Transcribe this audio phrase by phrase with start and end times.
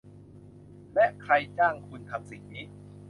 [0.95, 2.65] และใครจ้างคุณทำสิ่งนี้